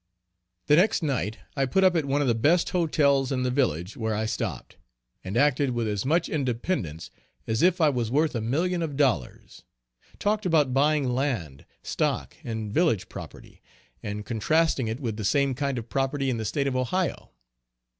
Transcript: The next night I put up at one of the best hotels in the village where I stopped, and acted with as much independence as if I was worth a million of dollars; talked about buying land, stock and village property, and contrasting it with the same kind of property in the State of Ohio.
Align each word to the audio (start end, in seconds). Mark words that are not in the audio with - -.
The 0.65 0.75
next 0.77 1.03
night 1.03 1.37
I 1.55 1.67
put 1.67 1.83
up 1.83 1.95
at 1.95 2.05
one 2.05 2.23
of 2.23 2.27
the 2.27 2.33
best 2.33 2.69
hotels 2.71 3.31
in 3.31 3.43
the 3.43 3.51
village 3.51 3.95
where 3.95 4.15
I 4.15 4.25
stopped, 4.25 4.77
and 5.23 5.37
acted 5.37 5.69
with 5.75 5.87
as 5.87 6.05
much 6.05 6.27
independence 6.27 7.11
as 7.45 7.61
if 7.61 7.79
I 7.79 7.89
was 7.89 8.09
worth 8.09 8.33
a 8.33 8.41
million 8.41 8.81
of 8.81 8.97
dollars; 8.97 9.63
talked 10.17 10.47
about 10.47 10.73
buying 10.73 11.07
land, 11.07 11.65
stock 11.83 12.35
and 12.43 12.73
village 12.73 13.09
property, 13.09 13.61
and 14.01 14.25
contrasting 14.25 14.87
it 14.87 14.99
with 14.99 15.17
the 15.17 15.23
same 15.23 15.53
kind 15.53 15.77
of 15.77 15.87
property 15.87 16.31
in 16.31 16.37
the 16.37 16.45
State 16.45 16.65
of 16.65 16.75
Ohio. 16.75 17.29